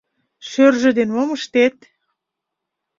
-Шӧржӧ 0.49 0.91
ден 0.97 1.09
мом 1.15 1.29
ыштет? 1.37 1.75